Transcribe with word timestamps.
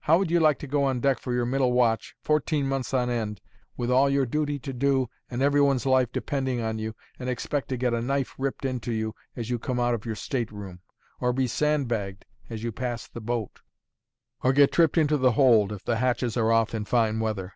How 0.00 0.16
would 0.16 0.30
you 0.30 0.40
like 0.40 0.58
to 0.60 0.66
go 0.66 0.84
on 0.84 1.00
deck 1.00 1.18
for 1.18 1.34
your 1.34 1.44
middle 1.44 1.70
watch, 1.74 2.14
fourteen 2.22 2.66
months 2.66 2.94
on 2.94 3.10
end, 3.10 3.42
with 3.76 3.90
all 3.90 4.08
your 4.08 4.24
duty 4.24 4.58
to 4.58 4.72
do 4.72 5.10
and 5.30 5.42
every 5.42 5.60
one's 5.60 5.84
life 5.84 6.10
depending 6.12 6.62
on 6.62 6.78
you, 6.78 6.94
and 7.18 7.28
expect 7.28 7.68
to 7.68 7.76
get 7.76 7.92
a 7.92 8.00
knife 8.00 8.34
ripped 8.38 8.64
into 8.64 8.90
you 8.90 9.14
as 9.36 9.50
you 9.50 9.58
come 9.58 9.78
out 9.78 9.92
of 9.92 10.06
your 10.06 10.14
stateroom, 10.16 10.80
or 11.20 11.30
be 11.34 11.46
sand 11.46 11.88
bagged 11.88 12.24
as 12.48 12.62
you 12.62 12.72
pass 12.72 13.06
the 13.06 13.20
boat, 13.20 13.60
or 14.42 14.54
get 14.54 14.72
tripped 14.72 14.96
into 14.96 15.18
the 15.18 15.32
hold, 15.32 15.72
if 15.72 15.84
the 15.84 15.96
hatches 15.96 16.38
are 16.38 16.50
off 16.50 16.74
in 16.74 16.86
fine 16.86 17.20
weather? 17.20 17.52